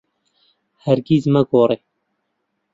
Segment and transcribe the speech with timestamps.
[0.83, 1.77] هەرگیز مەگۆڕێ.